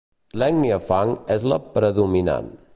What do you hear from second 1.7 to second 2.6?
predominant.